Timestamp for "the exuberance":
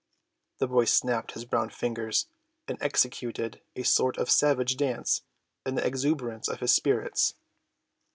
5.75-6.47